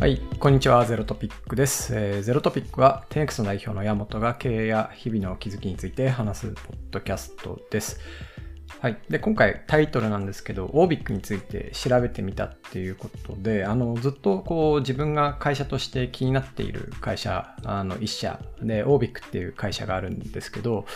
[0.00, 0.82] はい、こんにちは。
[0.86, 1.92] ゼロトピックです。
[1.94, 8.00] えーゼロトピックは、テネクスの代表の山本が経営や日々の気づきについて話すポッドキャストです。
[8.78, 8.98] はい。
[9.10, 20.86] で、今回タイトルなんですけど、OBIC について調べてみたっていうことで、あの、ずっとこう自分が会社として気になっている会社、あの、一社で OBIC っていう会社があるんですけど、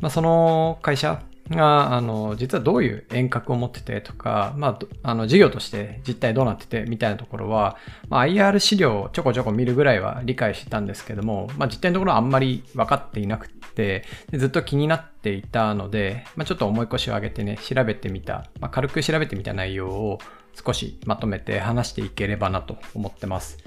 [0.00, 1.20] まあ、その会社
[1.52, 7.76] が、あの、実はどういう遠隔を持っててとか、まあ、あの、事業として実態どうなっててみたいなところは、
[8.08, 20.18] まあ、IR 資料をちょこちょこ見るぐらいは理解してたんですけども、まあ、実態のところはあんまり分かっていなくて、ずっと気になっていたので、まあ、ちょっと重い腰を上げてね、調べてみた、まあ、軽く調べてみた内容を
[20.54, 23.58] 少しまとめて話していければなと思ってます。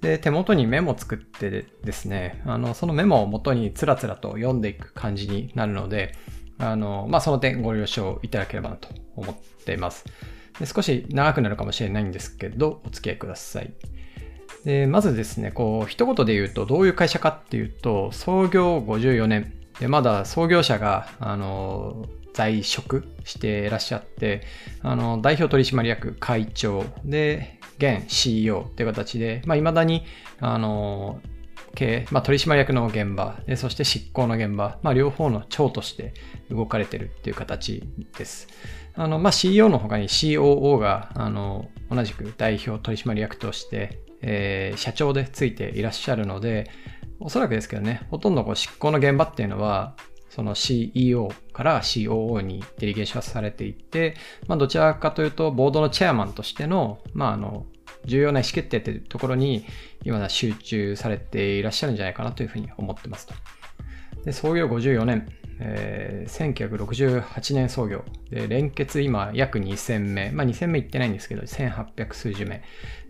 [0.00, 1.50] で、手元にメモ作って
[1.84, 6.14] ですね、あの、そのメモを元につらつらと読んでいく感じになるので、
[6.60, 10.04] あの、まあ、その点ご了承いただければなと思っています。
[10.58, 13.72] で少し長くなるかもしれないんですけど、お付き合いください。
[14.64, 19.54] でまずですね、こう、一言で言うと、どういう会社かっていうと、創業54年。
[19.80, 24.42] で、まだ創業者が、あの、在職していらっしゃって、
[24.82, 30.04] あの、代表取締役会長で、現 CEO っていう形で、まあ、未だに、
[30.38, 31.20] あの、
[31.74, 36.14] 経営、まあ、取締役の現場で、そして執行の現場、まあ、両方の長として
[36.50, 37.82] 動かれてるっていう形
[38.16, 38.48] です。
[38.94, 46.70] あの、まあ、CEO の他に COO が、あの、同じく代表取締役として、えー社長でついていらっしゃるので、
[47.20, 49.94] おそらくですけどね、ほとんどこう執行の現場っていうのは、
[50.30, 54.14] その CEO から COO にデリゲーションされていて、
[54.46, 57.66] まあ、どちらかというと、ボードのチェアマンとしての、まあ、あの、
[58.06, 59.66] 重要な意思決定というところに、
[60.04, 63.34] 今だ集中されていらっしゃるんじゃないかなというふうに思ってますと。
[64.24, 65.28] で創業54年、
[65.60, 68.04] えー1968年創業。
[68.30, 70.30] で、連結今約2000名。
[70.30, 72.62] まあ2000名いってないんですけど、1800数十名。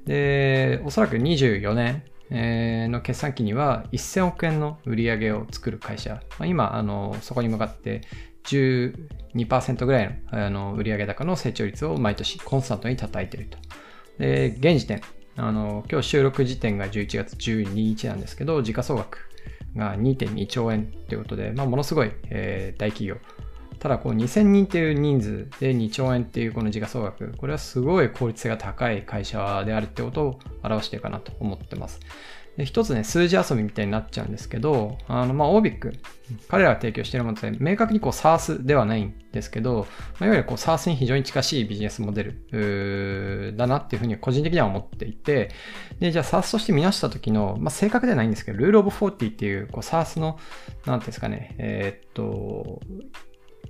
[0.07, 6.23] で、おそらく24年、の決算期には1000億円の売り上げを作る会社。
[6.39, 8.03] まあ、今、あの、そこに向かって
[8.45, 13.59] 12%ぐらいのあの売上高の成長率を毎年コンスタントに叩いていると。
[14.19, 15.01] で、現時点、
[15.41, 19.31] あの、今日収録時点が11月12日なんですけど、時価総額
[19.75, 23.17] が2.2兆円ということで、まあ、ものすごい、えー大企業。
[23.79, 32.01] ただ、こう2000人っていう人数で2兆円っていうこの時価総額、これはすごい効率性が高い会社であるってことを表しているかなと思ってます。
[32.57, 35.99] で一つね、数字遊びみたいになっちゃうんですけど、あの、まあ、OBIC、
[36.49, 39.87] 彼らが提供しているものって、明確にこう SARS ではないんですけど、
[40.19, 45.51] まあ、いわゆるこう SARS に非常に近しいビジネスモデルうだなっていうふうに個人的には思っていて、
[46.01, 50.39] で、じゃあ SARS として見直した時の、まあ、正確ではないんですけど、ルールオブ40っていう、こう SARS の、
[50.87, 52.81] なんていうんですかね、えーっと、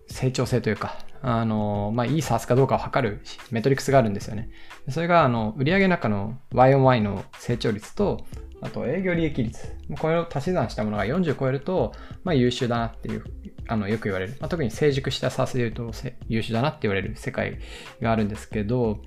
[0.09, 3.21] 成長性というか、あの、まあ、いい SARS かどうかを測る
[3.51, 4.51] メトリックスがあるんですよね。
[4.89, 8.27] それが、あの、売上中の Y-on-Y の成長率と、
[8.63, 9.77] あと営業利益率。
[9.99, 11.93] これを足し算したものが40超えると、
[12.25, 13.25] まあ優秀だなっていう、
[13.69, 14.37] あの、よく言われる。
[14.41, 15.93] まあ、特に成熟した SARS で言うと
[16.29, 17.59] 優秀だなって言われる世界
[18.01, 19.01] があるんですけど、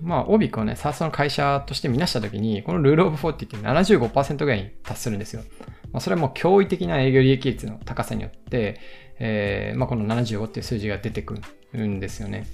[0.00, 5.42] まあ、オビックをね、SARS の会社として見なしたときに、このルールオブ40って75%ぐらいに達するんですよ。
[5.92, 8.80] まあ、それはもう驚異的な営業利益率の高さによって、
[9.18, 11.40] えーまあ、この75っていう数字が出てく
[11.72, 12.46] るんですよね。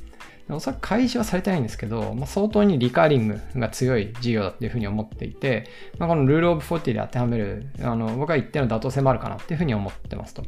[0.50, 10.42] おそらく開示はされてないんですけど、まあ、相当にリカーリングが強い事業だっていうふうに思っていて、まあ、このルールオブ40で当てはめる、あの僕は一定の妥当性もあるかなっていうふうに思ってますと。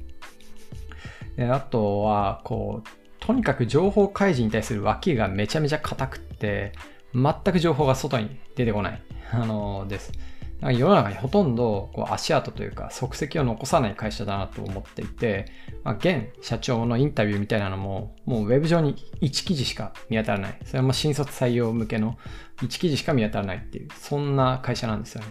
[1.36, 2.88] であとは、こう、
[3.18, 6.72] とにかく情報開示に対する脇がめちゃめちゃ硬くって、
[7.14, 10.12] 全く情報が外に出てこない、あのです。
[10.60, 15.46] なんか世の中にほとんどこう足跡というか足跡を残さない会社だなと思っていて、
[15.84, 20.58] まあ、現社長のインタビューみたいなのも、もうウェブ上に1記事しか見当たらない。
[20.64, 22.18] それはもう新卒採用向けの
[22.58, 25.28] 1記事しか見当たらないっていう、そんな会社なんですよね。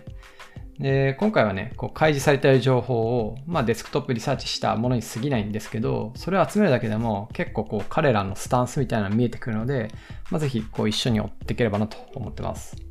[0.80, 9.92] で、今回はね、こう開示されている情報を、まあ、デスクトップリサーチしたものに過ぎないんですけど、それを集めるだけでも結構こう彼らのスタンスみたいなのが見えてくるので、
[10.32, 12.88] まあ、ぜひこう一緒に追っていければなと思ってます。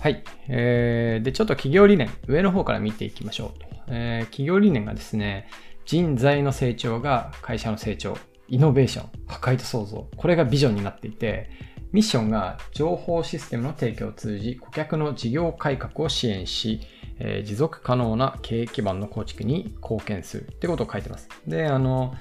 [0.00, 0.22] はい。
[0.48, 3.64] えー、で、ちょっと企業理念、上の方から見ていきましょう。
[3.88, 5.48] えー企業理念がですね、
[5.86, 8.16] 人材の成長が会社の成長、
[8.46, 10.08] イノベーション、破壊と創造。
[10.16, 11.50] これがビジョンになっていて、
[11.90, 16.80] ミッションが情報システムの提供を通じ、顧客の事業改革を支援し、
[17.18, 21.28] えー持続可能な経営基盤の構築に貢献するってことを書いてます。
[21.46, 22.14] で、あの、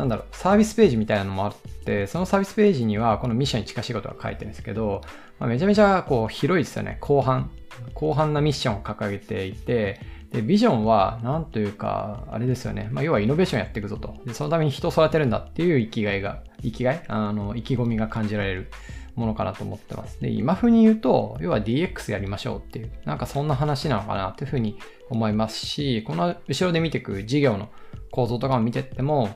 [0.00, 1.54] なんだろう、サービスページみたいなのもあっ
[1.84, 5.02] て、そのサービスページにはこのミッションに近しいことが書いてるんですけど、
[5.38, 6.98] まあ、めちゃめちゃこう広いですよね。
[7.06, 7.50] 広範。
[7.94, 10.00] 広範なミッションを掲げていて、
[10.32, 12.88] で、ビジョンは、なんというか、あれですよね。
[12.92, 14.14] まあ、要はイノベーションやっていくぞと。
[14.24, 17.02] で、そのために人を育てるんだっていう生きがいが、生きがい？
[17.08, 18.70] あの、意気込みが感じられる
[19.16, 20.20] ものかなと思ってます。
[20.20, 27.68] で、今風に言うと、要は DX やりましょうっていう、なんかそんな話なのかなというふうに思いますし、この後ろで見ていく事業の
[28.12, 29.30] 構造とかを見てっても、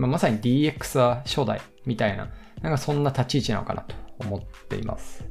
[0.00, 2.30] まあ、まさに DX は初代みたいな、
[2.62, 5.24] なんかそんな立ち位置なのかなと思っています。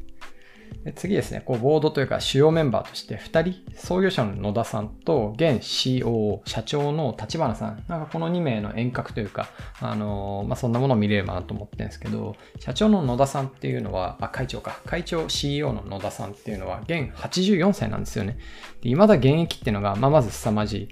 [0.84, 9.50] で次ですね、こうボードというか主要メンバーとして2人、創業者の野田さんと現 COO、社長の立花さん、なんかこの2名の遠隔というか、
[9.82, 18.38] あのー、まあ、そんなものを見れればなと思ってるんですけど、社長の野田さんっていうのは、あ、会長か、会長 CEO の野田さんっていうのは現84歳なんですよね。
[18.82, 20.90] で、未だ現役っていうのが、まあ、まず凄まじい。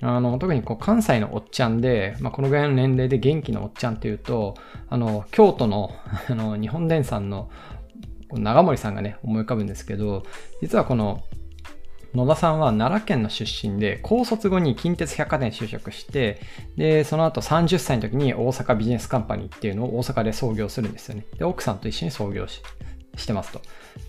[0.00, 4.54] あの、特にこう関西のおっちゃんで、まあ、このぐらいの年齢で元気のおっちゃんっていうと、
[4.88, 5.94] あの、京都の、
[6.28, 7.50] あの、日本電産の
[8.32, 10.24] 長森さんがね、思い浮かぶんですけど、
[10.60, 11.22] 実はこの
[12.14, 16.40] 野田さんは奈良県の出身で、高卒後に近鉄百貨店就職して、
[16.76, 21.26] で、その後30歳の時に大阪ビジネスカンパニーっていうのを大阪で創業するんですよね。
[21.38, 22.62] で、奥さんと一緒に創業し
[23.16, 23.60] してますと。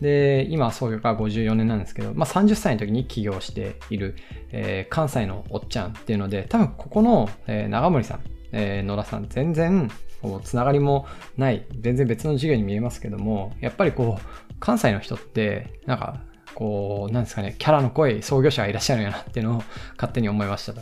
[0.02, 4.16] で、今創業から54年なんですけど、まあ、30歳の時に起業している、
[4.52, 8.20] えー、関西のおっちゃんっていうので、多分ここの、えー、長森さん、
[8.52, 9.90] えー、野田さん、全然
[10.22, 11.08] こうつながりも
[11.38, 16.22] ない、全然別の授業に見えますけども、やっぱりこう、関西の人って、なんか、
[16.56, 19.64] こう、なんですかね、キャラの濃い創業者がいらっしゃるんやなっていうのを
[19.98, 20.82] 勝手に思いましたと。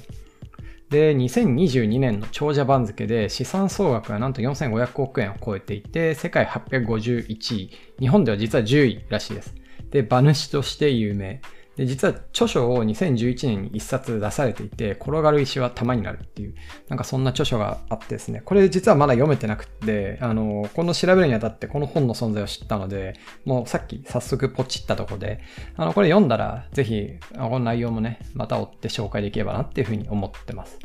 [0.93, 9.55] で、2022年の長者番付で資産総額はなんと4500億円を超えていて、世界851位、日本では実は10位らしいです。
[9.89, 11.41] で、馬主として有名。
[11.75, 16.55] で、実は著書を2011年に1冊出されていて、転がる石は玉になるっていう、
[16.87, 23.15] なんかそんな著書があってですね、これ実はまだ読めてなくて、あの、この調べるにあたってこの本の存在を知ったので、
[23.45, 25.39] もうさっき早速ポチったとこで、
[25.75, 30.77] あの、これ読んだら、ぜひ、この内容もね、また追って紹介できればなっていうふうに思ってます。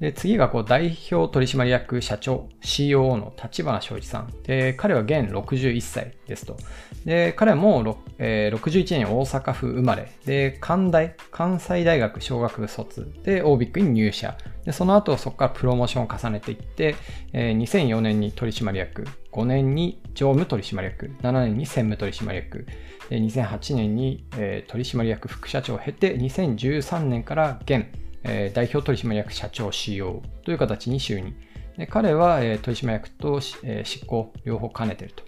[0.00, 4.32] で、次がこう代表取締役社長、COO の立花昌司さん。
[4.42, 6.56] で、彼は現61歳ですと。
[7.04, 10.10] で、彼はもう、えー、61年大阪府生まれ。
[10.24, 13.12] で、関大、関西大学小学部卒。
[13.24, 14.36] で、オービックに入社。
[14.64, 16.94] で、その後そこからプロモーションを重ねていって、
[17.32, 22.66] えー、2004年に取締役、5年に常務取締役、7年に専務取締役、
[23.10, 27.86] 2008年に、えー、取締役副社長を経て、2013年から現、
[28.24, 31.34] えー、代表取締役社長 CEO という形に就任。
[31.76, 35.24] で彼は、えー、取締役と、えー、執行両方兼ねていると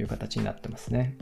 [0.00, 1.16] いう形になってますね。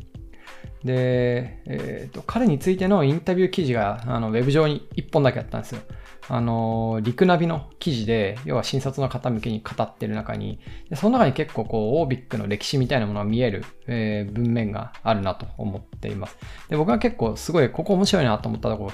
[0.85, 5.83] で、えーと、彼についてのインタビュー記事があのウェブ上に1本だけあったんですよ。
[6.29, 16.37] あの、リクナビの記事で、要は新卒の方向けに語ってる中に、でその中に結構こう、オービックの歴史みたいなものが見える、えー、文面があるなと思っています。
[16.69, 18.93] で、僕は結構すごい、ここ面白いなと思ったところ、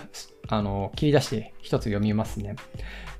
[0.48, 2.56] あの、切り出して一つ読みますね。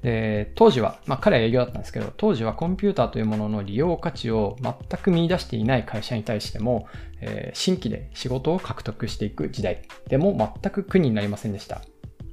[0.02, 6.86] で、当時は、まあ彼は営業だったんですけど、当時はコンピューターというものの利用価値を全く見出していない会社に対しても、
[7.20, 11.82] えー、新規で仕事を獲得していく時代でも全く苦になりませんでした。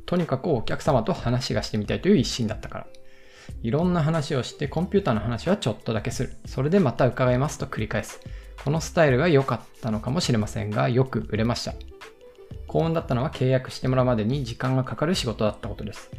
[0.05, 2.87] とにかくお客様と話がしてみたいという一心だったから。
[3.61, 6.33] いろんな話をしてコンピューターの話はちょっとだけする。
[6.45, 8.19] それでまた伺いますと繰り返す。
[8.63, 11.73] このスタイルが良かったのかもしれませんが、よく売れました。
[12.67, 16.11] 幸運だったのは契約してもらうまでに時間がかかる仕事だったことです。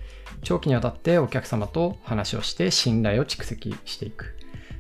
[0.42, 4.36] 長期にわたってお客様と話をして信頼を蓄積していく。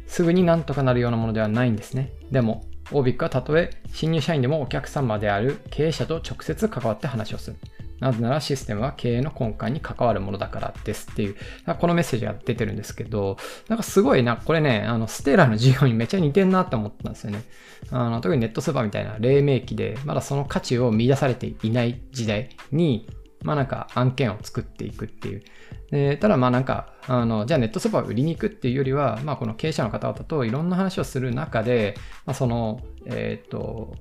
[0.06, 2.12] すぐになんとかなるようなものではないんですね。
[2.30, 7.56] でも、オービックはたとえ新入社員でもお客様である経営者と直接関わって話をする。
[8.00, 11.36] なぜならシステムは経営の根幹に関わるものだからですっていう、
[11.78, 13.36] このメッセージが出てるんですけど、
[13.68, 17.42] なんかすごいな、これね、あの、ステーラーの授業にめっちゃ似てんなって思ったんですよね。
[17.90, 23.08] あの、特にネットスーパーみたいな黎明期で、まだその価値を見出されていない時代に、
[23.42, 25.42] まあなんか案件を作っていくっていう。
[25.90, 33.94] でただまあなんか、あの、じゃあネットスーパーを売りに行くっていうよりは、まあこの経営者の方々といろんな話をする中で、まあその、えっ、ー、と、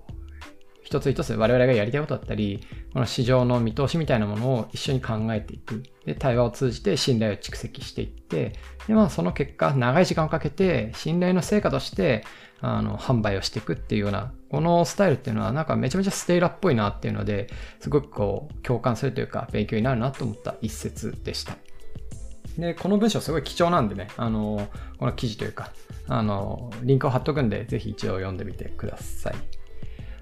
[0.85, 5.83] 一つ一つ我々がやりたいことだったり、この市場の見通しみたいなものを一緒に考えていく。
[6.05, 8.53] で、対話を通じて信頼を蓄積していって、
[8.87, 12.23] で、まあその結果、長い時間をかけて信頼の成果として、
[12.61, 17.47] あの、販売をしていくっていうような、このスタイルっていうのはなんかめちゃめちゃステイラっぽいなっていうので、
[17.79, 21.57] すごくこう、共感するというか、勉強になるなと思った一節でした。
[22.59, 24.67] で、この文章すごい貴重なんでね、あの、
[24.99, 25.71] この記事というか、
[26.07, 29.64] あの、リンクを貼っとくんで、ぜひ一度読んでみてください。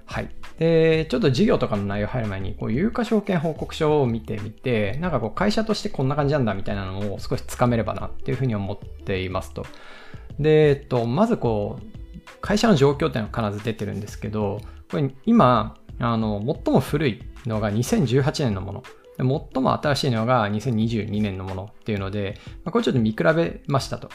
[0.06, 0.28] はい。
[0.58, 9.66] で、ちょっと事業とかの内容入る前に、こう、有価証券報告書を見てみて、なんかこう、会社としてこんな感じなんだみたいなのを少しつかめればなっていうふうに思っていますと。
[10.38, 11.84] で、えっと、まずこう、
[12.40, 18.82] 会社の状況っていうのは必ず出てるんですけど、これ今、あの、最も古いのが2018年のもの。
[19.16, 24.08] 最も新しいのが2022年のものっていうので、これちょっと見比べましたと。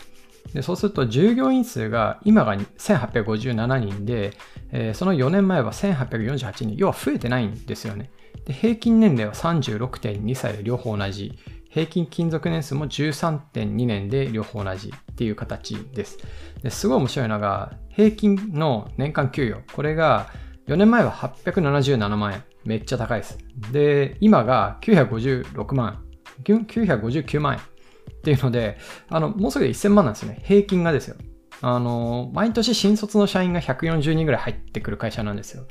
[0.53, 4.33] でそうすると従業員数が今が1857人で、
[4.71, 8.11] えー、その4年前は1848人、要は増えてないんですよね。
[8.45, 11.37] で平均年齢は36.2歳で両方同じ。
[11.69, 16.17] 平均勤続年数も13.2年で両方同じっていう形です。
[16.63, 19.61] ですごい面白いのが、平均の年間給与。
[19.73, 20.31] これが
[20.67, 22.43] 4年前は877万円。
[22.65, 23.37] めっちゃ高いです。
[23.71, 26.03] で、今が956万
[26.43, 26.43] 円。
[26.43, 27.59] 959万円。
[27.59, 28.77] っていうので、
[29.09, 30.41] あの、もうすぐで1000万なんですよね。
[30.43, 31.15] 平均がですよ。
[31.61, 35.65] あの、毎年新卒の社員が140人ぐらい入ってくる会社なんですよ。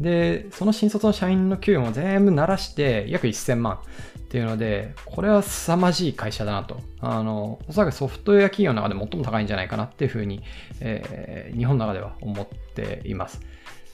[0.00, 6.80] で、その新卒の社員の給与も全部鳴らして約1000万っていうので、これは凄まじい会社だなと。
[7.00, 10.42] あの、おそらくソフトウェア企業の中で最も高いんじゃないかなっていうふうに、
[10.80, 13.40] えー、日本の中では思っています。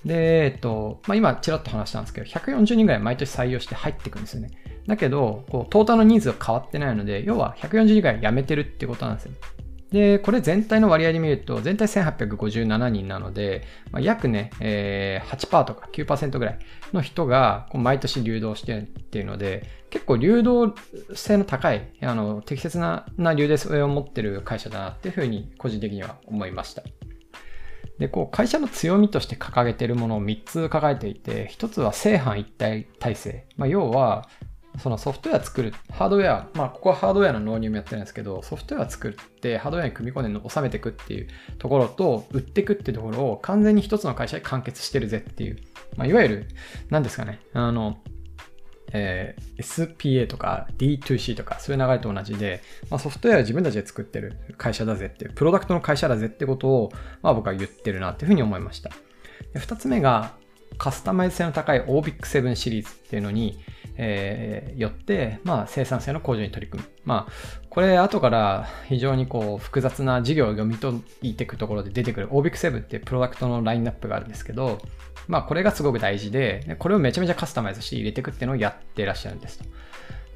[0.05, 4.51] で、えっと、まあ、今ちらっと話したんですけど、140人ぐらい毎年採用して入ってくるんですよね。
[4.87, 9.33] だけど、こう、トータルの人数が変わってないので、要は140人ぐらい辞めてるってことなんですよ。
[9.91, 16.59] で、これ全体の割合で見ると、全体1857人なので、まあ、約ね、えー、8%とか9%ぐらい
[16.93, 20.75] の人が毎年流動してるっていうので、結構流動
[21.15, 26.83] 性の高い、あの適切なな流動性を持ってる会社だなっていうふうに個人的には思いました。
[27.99, 33.47] で、こう会社の強みとして掲げているものを3つ掲げていて、1つは正反一体体制。
[33.57, 34.29] まあ、要は、
[34.79, 45.59] そのソフトウェア作る、ハードウェア、まあ、ここはハードウェアの納入もやってるんですけど、ソフトウェア作って、ハードウェアに組み込んで収めていくっていうところと、売っていくっていうところを完全に一つの会社で完結してるぜっていう、
[45.97, 46.49] まあ、いわゆる、
[46.89, 47.99] 何ですかね、あの、
[48.93, 52.61] えー、SPA とか D2C とかそういう流れと同じで、
[52.91, 58.91] まあ、ソフトウェアを自分たちで作ってる会社だぜっていう、プロダクトの会社だぜってことを、まあ、僕は言ってるなっていうふうに思いました。
[59.53, 60.35] で2つ目が、
[60.81, 63.59] カスタマイズ性の高い OBIC7 シリーズっていうのに、
[63.99, 66.89] えー、よって、まあ、生産性の向上に取り組む。
[67.05, 67.33] まあ、
[67.69, 74.81] これ後から非常にこう複雑な事業を読み解いていくところで出てくる OBIC7 っていうプロダクトのラインナップがあるんですけど、
[75.29, 79.67] まあ、これがすごく大事で、これをめちゃめちゃカスタマイズして入れていくっていうのをやってらっしゃるんですと。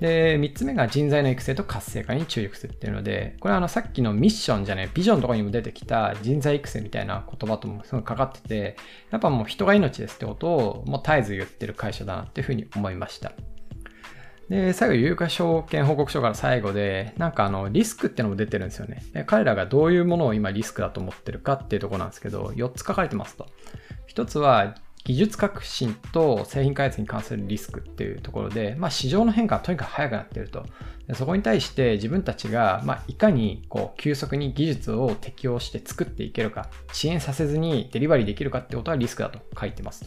[0.01, 8.77] で、3つ目が人材の育成と活性化に注力するっていうので、これはあのさっきのミッションじゃない、ビジョンとかにも出てきた人材育成みたいな言葉ともすごいかかってて、
[9.11, 13.33] やっぱもう人が命ですってことをもう絶えず言ってる会社だなっていうふうに思いました。
[14.49, 19.03] で、最後、有価証券報告書から最後で、なんかあの、リスクってのも出てるんですよね。
[19.27, 23.47] 彼らがどういうものを今リスクだと思ってるかっていうとこなんですけど、4つ書かれてますと。
[24.09, 24.75] 1つは、
[25.05, 30.65] 技術革新と製品開発に関するリスクっていうところで、まあ、市場の変化はとにかく早くなっていると。
[31.13, 40.07] そこに対して自分たちが、まあ、いかにこう急速に技術を適用して作っていけるか、遅延させずにデリバリーできるかってことはリスクだと書いてます。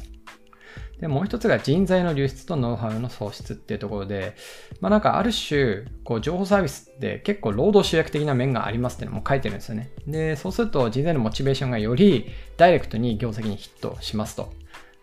[1.00, 4.36] で、もう一つが人材の流出とノウハウの創出っていうところで、
[4.82, 9.92] まあなんかある種、こう情報サービスって結構労働集約的な面がありますっていうのも書いてるんですよね。
[10.08, 14.52] で、そうすると人材のモチベーションがよりダイレクトに業績にヒットしますと。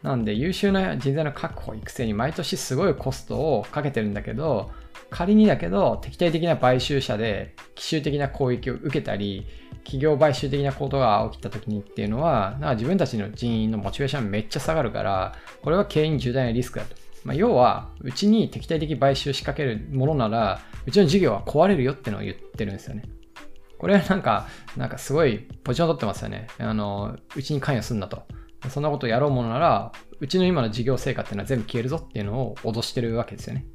[0.04, 4.70] なんで優秀な人材の確保、育成に毎年すごいコストをかけてるんだけど、
[5.08, 9.46] 仮にだけど敵対的な買収者で奇襲的な攻撃を受けたり、
[9.78, 16.96] 企業買収的なことが起きた時にっていうのは、なんか自分たちの人員のモチベーションめっちゃ下がるから、これは経営に重大なリスクだと。
[17.24, 23.04] まあ、要は、うちに敵対的買収仕掛けるものなら、うちの事業は壊れるよってのを言ってるんですよね。
[23.78, 26.48] これはなんか、なんかすごいポジション取ってますよね。
[26.58, 28.24] あの、うちに関与すんなと。
[28.70, 33.66] そんなことやろうものなら、うちの今の事業成果っていうのは全部消えるぞっていうのを脅してるわけですよね。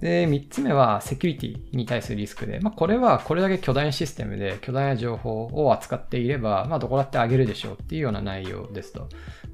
[0.00, 9.08] で、3つ目はセキュリティに対するリスクで、まあ、これはこれだけ巨大なシステムで巨大な情報を扱っていれば、まあ、どこだってあげるでしょうっていうような内容ですと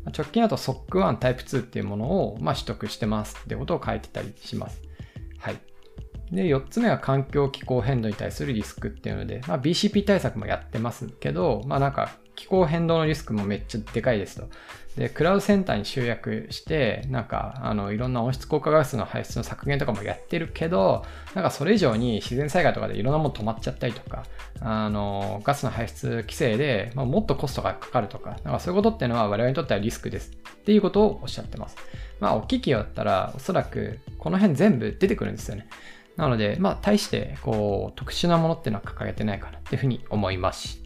[0.05, 0.13] ま。
[0.17, 4.81] 直近だと SOC1 タイプ2っていうものを、ま、取得してますってことを書いてたりします。
[5.39, 5.57] はい。
[6.31, 14.49] で、4つ目は環境気候変動に対するリスクっていうので、まあ、BCP 対策もやってますけど、まあなんか気候変動のリスクもめっちゃでかいですと。
[14.97, 24.25] で、クラウドセンターに集約して、なんか、あの、いろんな温室効果ガスの排出の削減とかもやってるけど、なんかそれ以上に自然災害とかでいろんなもの止まっちゃったりとか、
[24.61, 31.77] あの、ガスの排出規制で、まあ、もっとコストがかかるとか、なんかそういうことっていうのは我々にとってはリスクですっていうことをおっしゃってます。
[32.19, 35.69] まあ、大きい企業だったら、おそらくこの辺全部出てくるんですよね。
[36.17, 40.86] なので、まあ、大して、こう、特殊なものっていうのは掲げてないかなっていうふうに思いました。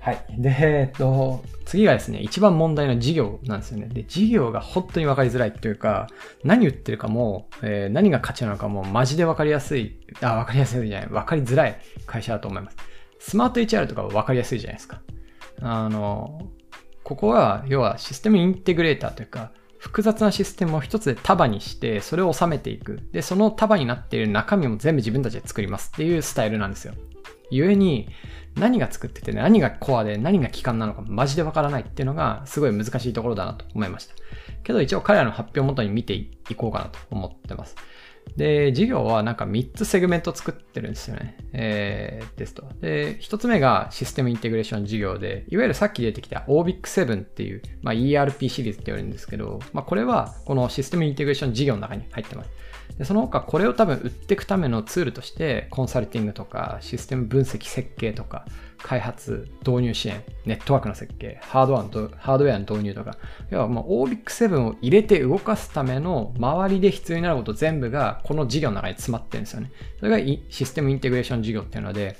[0.00, 0.24] はい。
[0.38, 3.86] で、えっと、次がですね、一番問題の事業なんですよね。
[3.86, 6.08] で、事業が本当に分かりづらいっていうか、
[6.42, 12.76] 何言ってるかも、えー、何が価値なのかもマジで分かりやすい、あ、分かりやすいじゃない、分かりづらい会社だと思います。
[13.18, 15.02] スマート HR とかは分かりやすいじゃないですか。
[15.60, 16.48] あの、
[17.04, 23.00] ここは、要はシステムインテグレーターというか、複雑なシステムを一つで束にして、それを収めていく。
[23.12, 26.94] で、その束になっている中身も全部自分たちで作りますっていうスタイルなんですよ。
[27.50, 28.08] 故に、
[28.56, 34.14] 何が作ってて、何がコアで何が基幹なのかマジでわからないっていうのがすごい難しいところだなと思いました。
[34.64, 37.76] けど一応彼らの発表をもとに見ていこうかなと思ってます。
[38.36, 41.36] で、事業はなんか3つセグメント作ってるんですよね。
[41.52, 42.64] えー、ですと。
[42.80, 52.50] で、1つ目がシステムインテグレーション事業で、いわゆるさっき出てきた OBIC7 っていう、まあ、ERP シリーズって言われるんですけど、まあ、これはこのシステムインテグレーション事業の中に入ってます。
[53.00, 58.44] でその他これを多分売っていくためのツールとしてコンサルティングとかシステム分析設計とか
[58.76, 63.16] 開発導入支援ネットワークの設計ハードハードウェアの導入とか
[63.48, 69.72] 要はもう OBIC7 を入れて動かすための周りで必要になること全部がこの事業の中に詰まってるんですよね。
[69.98, 70.18] それが
[70.50, 72.18] システムインテグレーション事業っていうので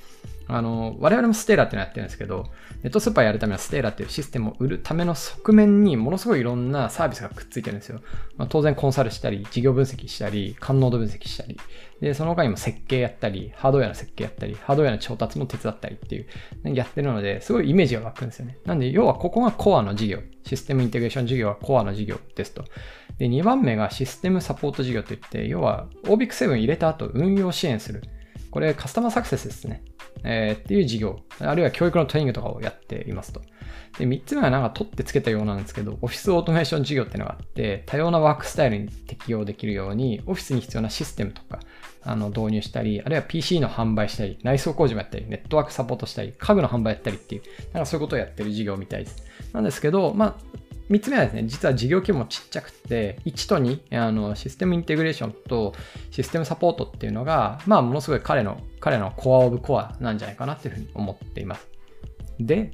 [0.53, 2.47] あの、我々もステーラっていうのやってるんですけど、
[2.83, 8.01] ネットスーパーやるためのステーラっていうシステムを売るための側面にものすごいいろんなサービスがくっついてるんですよ。
[8.37, 11.59] まあ、当然コンサルしたり、事業分析したり、感濃度分析したり、
[12.01, 16.27] で、その他にも設計やったり、ハードウェアの設計やったり、ハードウェアの調達も手伝ったりっていう、
[16.75, 18.57] やってるので、すごいイメージが湧くんですよね。
[18.65, 20.21] なんで、要はここがコアの事業。
[20.47, 22.65] システムインテグレーション事業はコアの事業ですと。
[23.19, 28.03] で、2番目がシステムサポート事業といって、要は OBIC7 入れた後運用支援する。
[28.51, 29.85] これカスタマーサクセスですね。
[30.25, 33.41] えー、っていう事業、あるいは教育のトレーニングとかをやっていますと。
[33.99, 41.61] で、3つ目はなんか取ってつけたようなんですけど、オフィスオートメーション事業っていうのがあって、多様なワークスタイルに適用できるように、オフィスに必要なシステムとか、
[42.03, 49.25] あの導入したり、あるいは PC の販売したり、内装工事もやったり、ネットワークサポートしたり、家具の販売やったりっていう、なんかそういうことをやってる事業みたいです。
[49.53, 50.60] なんですけど、まあ、
[50.91, 55.73] 3つ目はですね、実は事業規模もちっちゃくて、1と2、あのシステムインテグレーションと
[56.11, 61.69] システムサポートっていうのが、まあ、ものすごい彼の、彼のコアオブコアなんじゃないかなっていうふうに思っています。
[62.41, 62.73] で、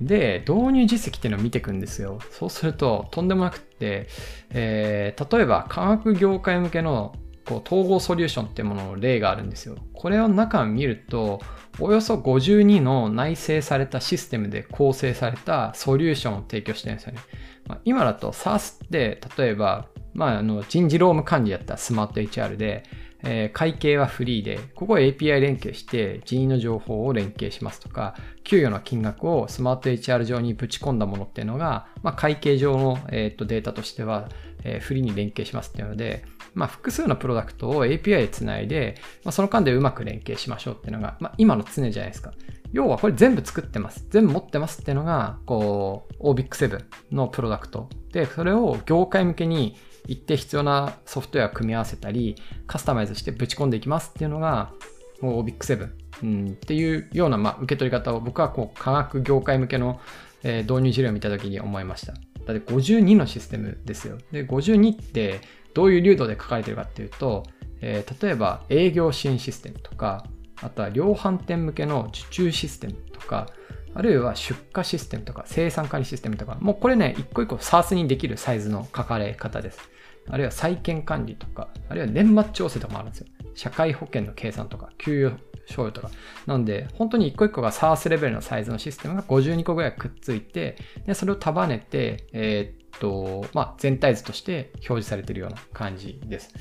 [0.00, 2.18] で、導入実績っていうのを見ていくんですよ。
[2.32, 4.08] そうすると、とんでもなくって、
[4.50, 7.14] えー、例えば、科学業界向けの
[7.46, 9.76] こう統合ソリューションっていうものの例があるんですよ。
[9.92, 11.40] これを中を見ると、
[11.78, 17.20] およそ52の内製されたシステムで構成されたソリューションを提供してるんですよね。
[17.66, 22.84] まあ、今だと SARS って例えば、まあ、あの人事労務管理やったらスマート HR で、
[23.24, 34.28] えー、会計はフリーで、ここ API 連携して人員の情報を連携しますとか、給与の金額をスマート HR 上にぶち込んだものっていうのが、まあ、会計上の、えー、とデータとしては、
[34.64, 42.32] えー、フリーに連携しますっていうので、まあ、複数のプロダクトを API でつないで、まあ、その間でうまく連携しましょうっていうのが、まあ、今の常じゃないですか。
[42.72, 44.06] 要はこれ全部作ってます。
[44.10, 47.88] 全部持ってますっていうのが、こう、OBIC7 のプロダクト。
[48.12, 54.72] で、それを業界向けに一定必要なソフトウェアを組み合わせたり、カスタマイズしてぶち込んでいきますっていうのが、
[55.20, 55.90] OBIC7、
[56.22, 60.00] うん、っていうような、まあ、受け取り方を僕はこう、科学業界向けの、
[60.42, 62.14] えー、導入事例を見たときに思いました。
[62.46, 64.18] だって52のシステムですよ。
[64.32, 65.40] で、52って
[65.74, 67.44] どういう流度で書かれてるかっていうと、
[67.80, 70.26] えー、例えば営業支援システムとか、
[70.62, 73.48] あとは量販店向けの受注システムとか、
[73.94, 79.90] あるいは出荷システムとか生産管理システムとか、もうこれね、一個一個 SARS にできるサイズの書かれ方です。
[80.30, 83.26] あるいは債券管理とか、あるいは年末調整とかもあるんですよ。
[83.54, 86.10] 社会保険の計算とか、給与賞与とか。
[86.46, 96.54] なので、本当に一個一個が SARS レベルのサイズのシステムが52個ぐらいくっついて、でそれを束ねて、えー、と、まあ、全体図として表示されているような感じです。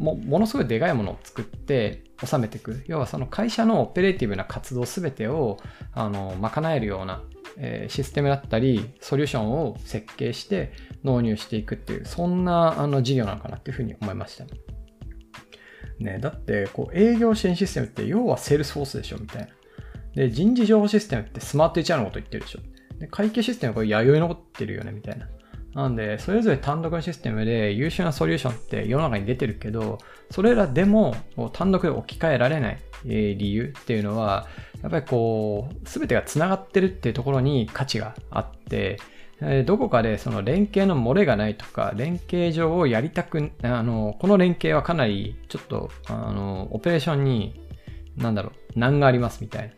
[0.00, 2.82] もものすごいでかいものを作って収めていく。
[2.88, 5.58] 要はその会社のオペレーティブな活動すべてを
[5.94, 7.22] あの賄えるような、
[7.56, 10.72] えー、システムだったり、ソリューションを設計して
[11.04, 14.46] 納入していくっていう、そんなあの事業なのかなっていうふうに思いました。
[16.00, 19.48] ね、だってこう営業支援システムって要は Salesforce でしょみたいな。
[20.16, 22.60] で、人事情報システムってスマート HR のこと言ってるでしょ。
[22.98, 25.28] で会計システムはこれ弥生残ってるよねみたいな。
[25.74, 29.98] なんで、それぞれ単独のシステムで優秀なソリューションって世の中に出てるけど、
[30.30, 31.14] それらでも
[31.52, 34.48] 単独で置き換えられない理由っていうのは、
[34.82, 38.98] やっぱりこう、すべてが繋がってるっていうところに価値があって、
[39.64, 47.60] どこかでその連携の漏れがないとか、連携上をやりたく、あの、この連携はかなりちょっと、あの、オペレーションに、
[48.16, 49.72] なんだろう、難がありますみたいな。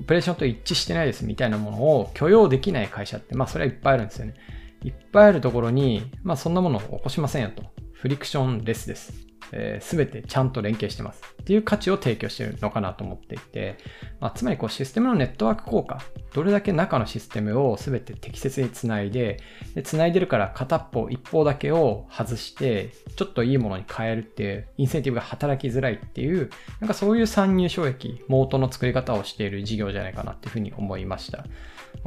[0.00, 4.34] オペレーションと一致してないですみたいなものを許容できない会社って、まあそれはいっぱいあるんですよね。
[4.82, 7.62] いっぱいあるところに、まあそんなものを起こしませんよと。
[7.92, 9.28] フリクションレスです。
[9.52, 13.78] えー、全てちゃんと連携してますっていう価値を提供しているのかなと思っていて、
[14.20, 16.02] まあ、つまりこうシステムのネットワーク効果、
[16.34, 19.40] どれだけ中のシステムを全て適切につないで、
[19.74, 31.46] でつないでるから片っぽ、一方だけを外して、ちょっといいものに変えるっていう、インセンティブが働きづらいっていう、なんかそういう参入障壁、モートの作り方をしている事業じゃないかなっていうふうに思いました。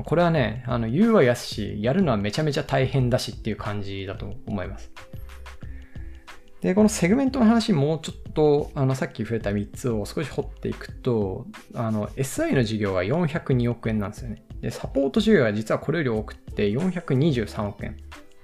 [0.04, 4.92] これはね、あの言うは安し、やるのはめちゃめちゃ大変だしっていう感じだと思います。
[6.62, 14.44] で、このセグメントの話もうちょっと、あの、さっき増えた3つを少し掘っていくと、あの、SI の事業は402億円なんですよね。
[14.62, 17.98] で、サポート事業は実はこれより多くて423億円。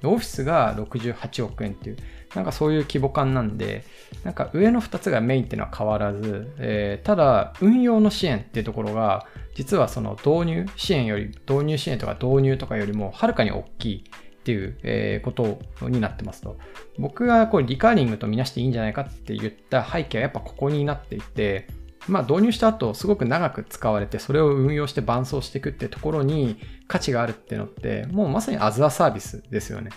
[0.03, 1.97] オフィスが68億円っていう、
[2.35, 3.83] なんかそういう規模感なんで、
[4.23, 9.25] なんか上の2つがメインっていうのは変わらず、えー、ただ運用の支援っていうところが、
[9.57, 16.59] 実はその導入支援より、導入支援とか導入とかよりもはるかに大きいっていう、え、ことになってますと。
[16.99, 21.67] 僕がこうリカーリングとみなしていいんじゃないかって言った背景はやっぱここになっていて、
[22.07, 29.89] まあ導入した後すごく長く使われてそれを運用して伴走していくってところに価値があるってのってもうまさにアズアサービスですよね。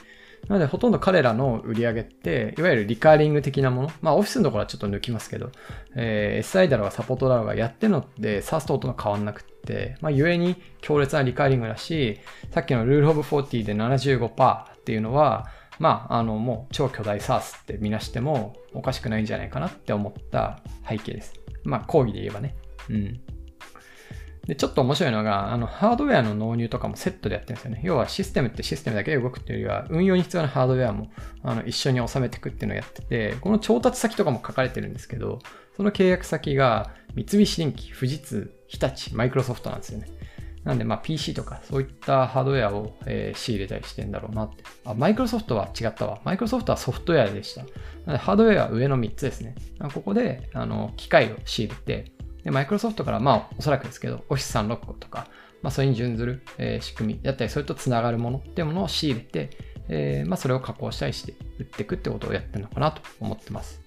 [0.48, 5.50] なのでほとんど彼らの売り上げって、いわゆるリカーリング的なもの、まあオフィスのところはちょっと抜きますけど、
[5.94, 12.18] えー、SI だろうがサポートだろうがやってるのって SARS と音が変わんなくって、まあ故に強烈なリカーリングだし、
[12.50, 15.46] さっきのルールオブ40で75%っていうのは、
[15.80, 21.32] まあ、あの、もう超巨大 SARS って見なしてもおかしくないんじゃないかなって思った背景です。
[21.64, 22.54] まあ、講義で言えばね。
[22.90, 23.20] うん。
[24.46, 27.80] で、ちょっと面白いのが、あの、ハードウェアの納入とかもセットでやってるんですよね。
[27.84, 31.10] 要はシステムってシステムだけで動くっていうよりは、運用に必要なハードウェアも
[31.42, 35.40] あの一緒に収めていくっていうのをやってて、この調達先とかも書かれてるんですけど、
[35.76, 40.08] その契約先が三菱電機、富士通、日立、マイクロソフトなんですよね。
[40.64, 44.62] なんで、まあ PC とかそういったハードウェアを、えー、仕入れたりしてんだろうなって。
[44.84, 46.20] あ、マイクロソフトは違ったわ。
[46.24, 47.62] マイクロソフトはソフトウェアでした。
[47.62, 47.66] な
[48.06, 49.54] ので、ハードウェアは上の3つですね。
[49.94, 55.28] ここで、あの、機械を仕入れて、で、マイクロソフトから、まあ、おそらくですけど、Office 365とか、
[55.62, 59.50] まあ、それに準ずる、えー、仕組みだったり、それとつながるものっていうものを仕入れて、
[59.88, 63.80] えー、まあ、それを加工したりして売っていくってことをやってるのかなと思ってます。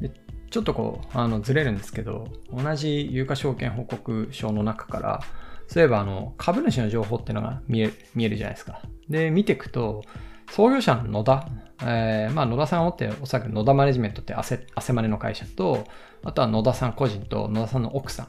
[0.00, 0.12] で
[0.50, 5.20] ちょっとこう、あの、ずれるんですけど、同じ有価証券報告書の中から、
[5.68, 8.80] そういえば、あの、株主の情報っていうのが見え見えるじゃないですか。
[9.08, 10.02] で、見ていくと、
[10.50, 11.48] 創業者の野田、
[11.82, 15.84] えー、まあ野田さんを持っておそらく野田マネジメントって汗汗マネの会社と、
[16.24, 18.28] あとは野田さん個人と野田さんの奥さん。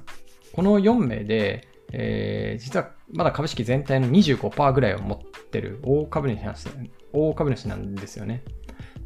[0.54, 6.70] この4名で、えー、実はまだ株式全体の25%ぐらいを持ってる大株主なんです
[7.14, 8.44] 大株主なんですよね。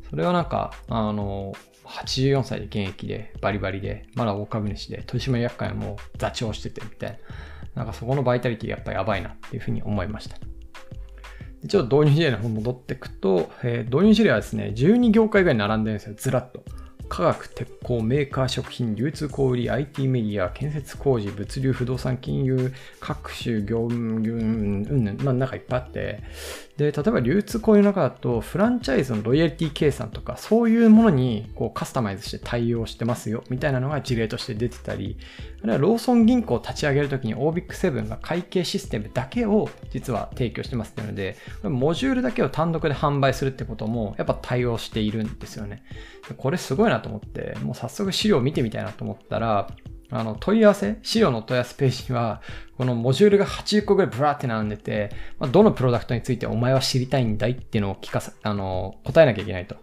[0.09, 1.53] それはなんか、あの、
[1.85, 7.17] 84歳で現役で、バリバリで、まだ大株主で、取締役会も座長しててみたいな。
[7.75, 10.37] なんかそこのバイタリティやっぱりやばいなっていうふうに思いました。
[11.63, 16.63] 一応導入事例の方戻っていくと、えー、導入事例はですね、12業界ぐらい並んでるんですよ、ずらっと。
[17.09, 26.21] 化学、鉄鋼、メーカー、食品、流通小売、IT メディア、建設工事、物流、不動産、金融、各種業務、うん、まあ、なんかいっぱいあって、
[26.77, 35.17] で、例えば流通小売の中だと、フランチャイズのロイヤリティ計算とか、そういうものにこうカスタマイズして対応してますよ、みたいなのが事例として出てたり、
[35.61, 45.83] あるいはローソン銀行を立ち上げるときに OBIC7 が会計システムだけを実は提供してますっていうので、モジュールだけを単独で販売するってことも、やっぱ対応しているんですよね。
[46.37, 49.67] これすごいなと思って、もう早速資料を見てみたいなと思ったら、
[50.13, 52.41] あの、問い合わせ、資料の問い合わせページには、
[52.77, 59.75] このモジュールが80個ぐらいブラーって並んでて、まあ、どのプロダクトについてお前は知りたいんだいっていうのを聞かさ、あの、答えなきゃいけないと。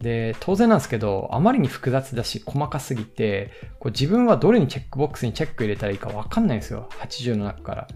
[0.00, 6.88] で、当然なんですけど、あまりに複雑だし細かすぎて、こう自分はどれにチェックボックスにチェック入れたらいいかわかんないんですよ。
[7.00, 7.88] 80の中から。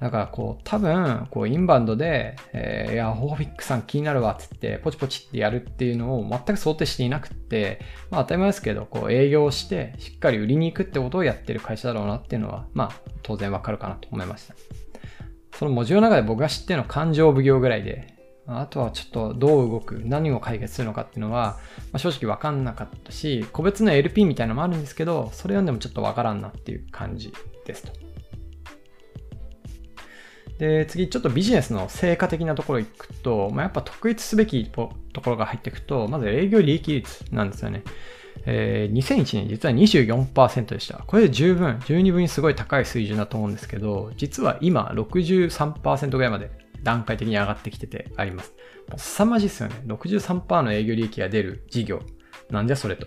[0.00, 7.80] だからこう、多分、こう、インバウンドで、えー、いや、ホーフィックさん気になるわ、つって、ポチポチってやるっていうのを全く想定していなくって、
[8.10, 14.54] まあ当たり前ですけど、こう、営業して、しっかり売りに行くってことをやってる会社だろうなっていうのは、まあ、当然わかるかなと思いました。
[15.58, 18.14] その文字の中で僕が知ってるのは感情奉行ぐらいで、
[18.46, 21.58] あとはちょっとどう動く、何を解決するのかっていうのは、
[21.92, 27.32] まあ、正直わかんなかったし、個別の LP みたいなのもあるんですけど、それ読んでもちょっとわからんなっていう感じ
[27.66, 28.07] ですと。
[30.58, 34.90] で、次、ちょっとビジネスの成果的なところ行くと、まあ、やっぱ特筆すべきと
[35.22, 37.82] ころが入っていくと、まず営業利益率なんですよね。
[38.46, 40.98] えー、2001年実は24%でした。
[41.06, 46.50] これで十分、十二分にすごい高い水準だと思うんですけど、実は今63%ぐらいまで
[46.82, 48.52] 段階的に上がってきててあります。
[48.88, 49.76] もう凄まじいですよね。
[49.86, 52.02] 63%の営業利益が出る事業。
[52.50, 53.06] なんじゃそれと。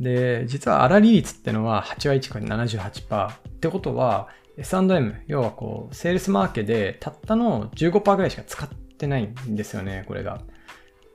[0.00, 10.42] で、実は粗利率ってのは8割近く78%ってことは、S&M、要はこう、セールスマーケでたったの15%ぐらいしか使ってないんですよね、これが。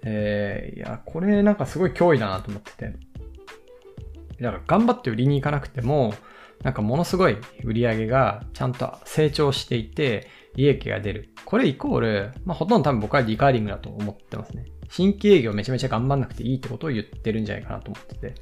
[0.06, 2.94] えー、いや、これなんかすごい脅威だなと思ってて。
[4.42, 6.14] だから頑張って売りに行かなくても、
[6.64, 11.30] なんかものすごい売り上げがちゃんと成長していて、利益が出る。
[11.46, 14.66] これイコール、まあほとんど多分僕はリカーリングだと思ってますね。
[14.90, 18.36] 新規営業めちゃめちゃ頑張んなくていいってことを言ってるんじゃないかなと思ってて。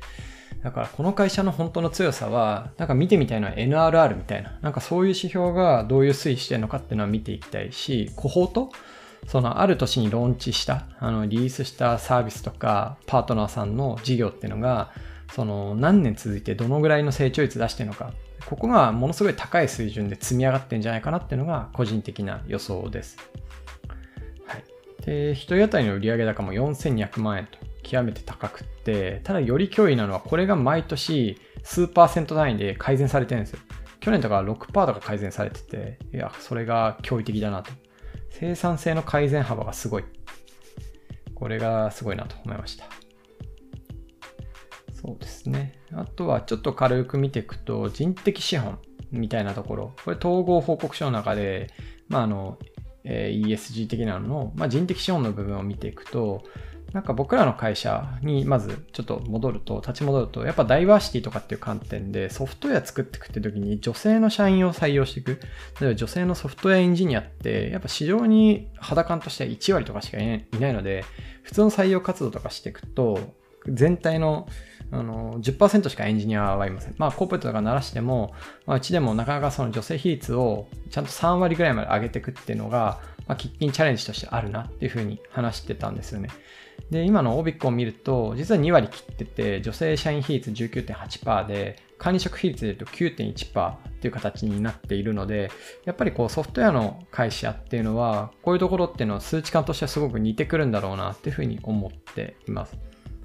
[0.64, 8.70] だからこの会社の本当の強さは、なんか見てみたいのは NRR みたいな、なんかそういう指標がどういう推移してるのかっていうのは見ていきたいし、コホート？
[9.28, 14.92] そのある年にローンチした、あのリリースしたサービスとか、パートナーさんの事業っていうのが、
[15.34, 18.14] その何年続いてどのぐらいの成長率出してるのか、
[18.46, 23.18] ここがものすごい高い水準で積み上がってるんじゃないかなっていうのが個人的な予想です。
[24.46, 24.64] はい。
[25.06, 27.58] で、1人当たりの売上高も4200万円と
[27.92, 33.60] 極めて高くって、ただより脅威なのはこれが毎年数パーセント単位で改善されてるんですよ。
[34.00, 37.72] 去年とか6%とか改善されてて、いや、それが驚異的だなと。
[38.30, 40.06] 生産性の改善幅がすごい。
[41.36, 42.86] これがすごいなと思いました。
[44.94, 45.74] そうですね。
[45.92, 48.80] あとはちょっと軽く見ていくと、人的資本
[49.12, 49.96] みたいなところ。
[50.06, 51.68] これ統合報告書の中で、
[52.08, 52.58] まあ、あの、
[53.04, 56.44] えー、ESG 的なのの、まあ、人的資本の部分を見ていくと、
[56.94, 65.40] なんか僕らの会社にまずちょっと戻ると、立ち戻ると、やっぱダイバーシティとかっていう観点でソフトウェア作っていくって時に女性の社員を採用していく。
[65.80, 71.06] 例えば女性のソフトウェアエンジニアって、やっぱ市場に肌感としては1割とかしかいないので、
[71.44, 73.20] 普通の採用活動とかしていくと、
[73.68, 74.48] 全体の
[74.94, 76.96] あの10%しかエンジニアはいません。
[76.98, 78.34] まあ、コーポレートとか鳴らしても、
[78.66, 83.00] まあ、うちでもなかなかその女性比率をちゃんと3割ぐらいまで上げていくっていうのが、
[83.32, 86.28] まあ、喫緊チャレンジとしてあるなっていうふうに話してたんですよね。
[86.90, 95.50] で、今の OBIC を見ると、実は2割切ってて、女性社員比率19.8%で、管理職比率で言うと9.1%っていう形になっているので、
[95.86, 102.78] やっぱりこうソフトウェアの会社っていうのは、こういうところっていうのは数値感としてはすごく似てくるんだろうなっていうふうに思っています。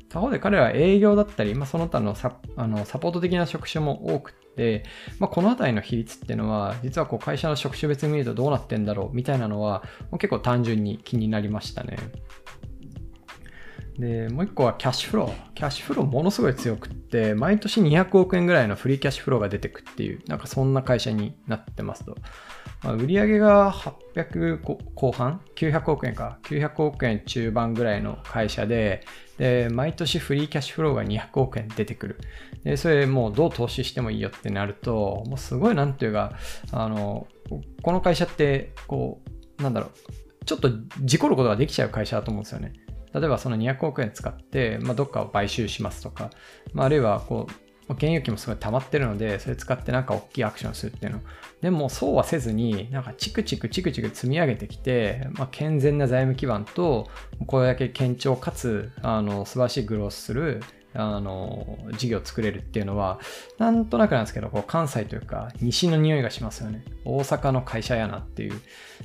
[0.08, 4.84] 他方で彼らは営業だったり、まあ、その他のサあのサポート的な職種も多くで、
[5.18, 11.98] まあ、この辺りの比率っていうのは、実はこう会社の職種別に見るとどうなってんだろうみたいなのは、結構単純に気になりましたね。
[13.98, 15.52] で、もう一個はキャッシュフロー。
[15.54, 22.16] キャッシュフローものすごい強くって、毎年200億円ぐらいのフリーキャッシュフローが出てくっていう、なんかそんな会社になってますと。
[22.82, 24.60] まあ、売上が800
[24.94, 26.38] 後半 ?900 億円か。
[26.44, 29.04] 900億円中盤ぐらいの会社で、
[29.38, 32.20] で、毎年フリーキャッシュフローが200億円出てくる。
[32.64, 36.32] で、それもうどう投資してもいいよってなると、もうすごいなんていうか、
[36.72, 37.26] あの、
[37.82, 39.20] この会社って、こ
[39.58, 40.70] う、なんだろう、ちょっと
[41.02, 42.72] 事故ることができちゃう会社だと思うんですよね。
[43.12, 46.30] 例えばその200億円使って、まあ、どっかを買収しますとか、
[46.74, 51.20] まあ、あるいはこう、現預金もすごい溜まってるので、それ使ってなんか大きいアクションするっていうの。
[51.60, 57.08] でもそうはせずに、なんかチクチクチクチク積み上げてきて、まあ、健全な財務基盤と、
[57.46, 60.62] これだけ堅調かつ、あの、素晴らしいグロースする
[60.98, 63.20] あの、事業を作れるっていうのは、
[63.58, 66.84] なんとなくなんですけど、こう関西というか、西の匂いがしますよね。
[67.04, 68.60] 大阪の会社やなっていう、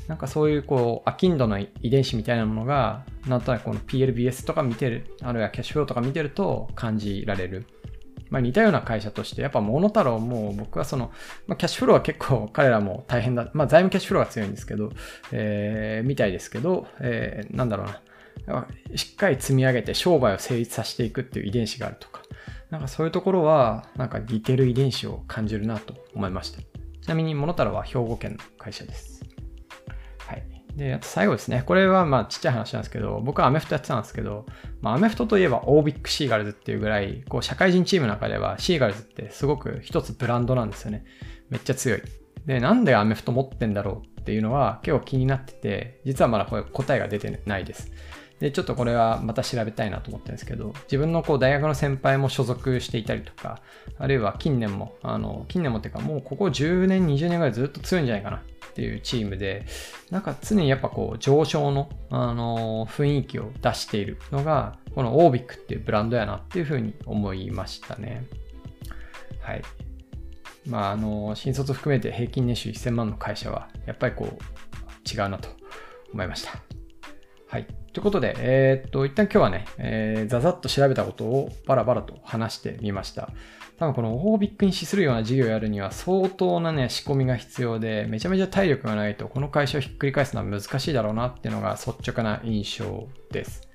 [0.07, 7.65] なんかそういうこう、アキンドの遺伝子みたいなものが、なんとなくこの PLBS とか見てる、あるいはキャッシュフローとか見てると感じられる。
[8.29, 11.11] まあ、似たような会社として、やっぱモノタロウも僕はその、
[11.47, 13.49] まあ、キャッシュフローは結構 彼らも大変だ。
[13.53, 14.91] まあ、財務キャッシュフローは強いんですけど、
[15.31, 18.01] えー、みたいですけど、えー、なんだろうな。
[18.95, 22.21] しっかり積み上げて商売を成立させていくっていう遺伝子があるとか、
[22.69, 26.61] なんかそういうところは、なんか似てる遺伝子を感じるなと思いました。
[27.01, 29.20] ちなみに、モノタロウは兵庫県の会社です。
[30.75, 31.63] で、あと最後ですね。
[31.65, 34.45] これはまあちっちゃい話なんですけど、僕はアメフトやってたんですけど、
[34.81, 41.05] まあ、アメフトといえばオービックシーガルズっていうぐらい、こう社会人チームの中ではシーガルズってすごく一つブランドなんですよね。
[41.49, 42.01] めっちゃ強い。
[42.45, 47.91] で、なんでアメフト持ってんだろうっていうのは結構気になってて、実はまだこれ答えが出てないです。
[48.39, 53.61] で、ちょっとこれはまた調べたいなと思ってるんですけど、自分のこう大学の先輩も所属していたりとか、
[53.99, 59.65] あるいは近年も、あの、近年もっていうかもうここ10年、20年ぐらいずっと強いんじゃないかなっていうチームで、
[60.09, 68.25] なんか常にやっぱこう上昇の、あの、雰囲気を出しているのが、このオービックっていうブランドやなっていうふうに思いましたね。
[69.41, 69.61] はい。
[70.65, 74.35] まあ、あの、新卒含めて平均年収1000万の会社は、やっぱりこう、
[75.09, 75.49] 違うなと
[76.13, 76.61] 思いました。
[77.47, 77.65] はい。
[77.93, 83.29] ということで、えー、っと、一旦今日はね、えー、ざざっと調べたことをバラバラと話してみました。
[83.81, 93.67] 多分このオービックに資するような事業をやるには相当なね、仕込みが必要で、めちゃめちゃ体力がないと、この会社をひっくり返すのは難しいだろうなっていうのが率直な印象です。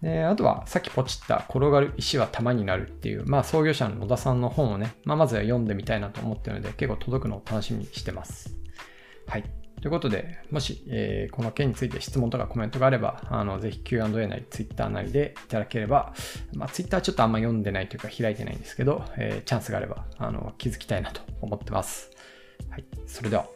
[0.00, 8.54] で、あとは、さっきポチった転がる石は玉になるっていう、まあ創業者の野田さんの本をね、まあまずは読んでみたいなと思ってるので、結構届くのを楽しみにしてます。
[9.26, 9.65] はい。
[9.80, 16.14] ということで、もし、えー、この件について質問とかコメントがあれば、あのぜひ Q&A なり Twitter なりでいただければ、
[16.54, 22.10] まあ、Twitter ちょっとあんま読んでないというか開いてないんですけど、えー、チャンスがあればあの気づきたいなと思ってます。
[22.70, 23.55] はい、それでは。